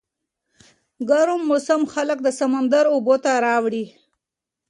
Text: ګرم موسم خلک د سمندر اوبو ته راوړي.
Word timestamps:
ګرم 1.09 1.41
موسم 1.49 1.81
خلک 1.93 2.17
د 2.23 2.27
سمندر 2.39 2.85
اوبو 2.93 3.15
ته 3.23 3.31
راوړي. 3.45 3.85